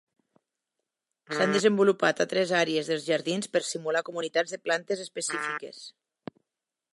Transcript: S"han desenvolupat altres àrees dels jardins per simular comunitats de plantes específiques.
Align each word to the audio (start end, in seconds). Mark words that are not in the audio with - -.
S"han 1.35 1.51
desenvolupat 1.57 2.23
altres 2.25 2.53
àrees 2.61 2.89
dels 2.93 3.05
jardins 3.11 3.51
per 3.57 3.61
simular 3.73 4.03
comunitats 4.09 4.57
de 4.57 4.61
plantes 4.67 5.05
específiques. 5.05 5.85